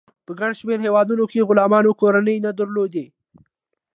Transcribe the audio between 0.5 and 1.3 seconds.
شمیر هیوادونو